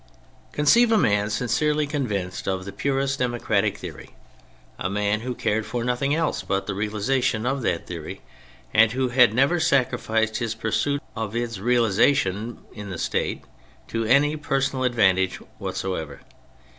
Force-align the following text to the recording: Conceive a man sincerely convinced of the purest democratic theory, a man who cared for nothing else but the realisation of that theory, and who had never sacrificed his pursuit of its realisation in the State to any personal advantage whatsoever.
Conceive 0.51 0.91
a 0.91 0.97
man 0.97 1.29
sincerely 1.29 1.85
convinced 1.85 2.47
of 2.47 2.65
the 2.65 2.71
purest 2.71 3.19
democratic 3.19 3.77
theory, 3.77 4.15
a 4.79 4.89
man 4.89 5.19
who 5.19 5.35
cared 5.35 5.63
for 5.63 5.83
nothing 5.83 6.15
else 6.15 6.41
but 6.41 6.65
the 6.65 6.73
realisation 6.73 7.45
of 7.45 7.61
that 7.61 7.85
theory, 7.85 8.21
and 8.73 8.93
who 8.93 9.09
had 9.09 9.31
never 9.31 9.59
sacrificed 9.59 10.37
his 10.37 10.55
pursuit 10.55 11.03
of 11.15 11.35
its 11.35 11.59
realisation 11.59 12.61
in 12.73 12.89
the 12.89 12.97
State 12.97 13.43
to 13.87 14.03
any 14.03 14.35
personal 14.35 14.85
advantage 14.85 15.35
whatsoever. 15.59 16.19